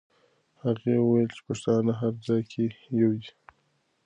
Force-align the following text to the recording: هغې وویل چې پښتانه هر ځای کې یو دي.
هغې 0.63 0.93
وویل 0.99 1.29
چې 1.35 1.41
پښتانه 1.47 1.91
هر 2.01 2.13
ځای 2.27 2.41
کې 2.51 2.63
یو 3.01 3.11
دي. 3.21 3.31